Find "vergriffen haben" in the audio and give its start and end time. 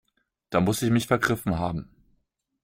1.05-1.87